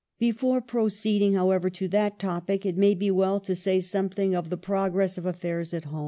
Before 0.17 0.61
proceeding, 0.61 1.35
however, 1.35 1.69
to 1.69 1.87
that 1.89 2.17
topic 2.17 2.65
it 2.65 2.75
may 2.75 2.95
be 2.95 3.11
well 3.11 3.39
to 3.41 3.53
say 3.53 3.79
something 3.79 4.33
of 4.33 4.49
the 4.49 4.57
pro 4.57 4.89
gress 4.89 5.15
of 5.15 5.27
affairs 5.27 5.75
at 5.75 5.83
home. 5.85 5.99